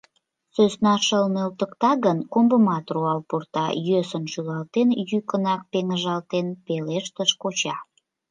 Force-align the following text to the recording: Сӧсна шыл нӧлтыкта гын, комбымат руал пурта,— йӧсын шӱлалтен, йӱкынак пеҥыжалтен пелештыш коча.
Сӧсна 0.53 0.95
шыл 1.05 1.25
нӧлтыкта 1.35 1.91
гын, 2.05 2.17
комбымат 2.33 2.85
руал 2.93 3.21
пурта,— 3.29 3.65
йӧсын 3.87 4.23
шӱлалтен, 4.31 4.89
йӱкынак 5.09 5.61
пеҥыжалтен 5.71 6.47
пелештыш 6.65 7.31
коча. 7.41 7.75